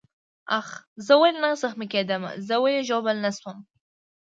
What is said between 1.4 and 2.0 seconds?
نه زخمي